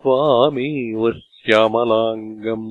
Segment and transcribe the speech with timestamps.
[0.03, 1.03] त्वामेव
[1.41, 2.71] श्यामलाङ्गम्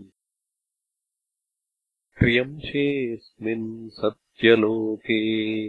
[2.19, 5.67] त्र्यंशेऽस्मिन् सत्यलोके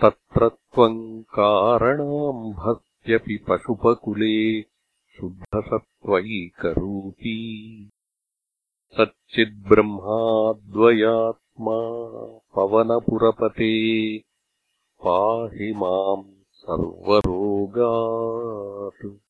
[0.00, 4.64] तत्र त्वम् भक्त्यपि पशुपकुले
[5.16, 7.38] शुद्धसत्त्वैकरूपी।
[9.00, 11.78] सच्चिद्ब्रह्माद्वयात्मा
[12.56, 13.72] पवनपुरपते
[15.04, 19.29] पाहि माम् सर्वरोगात्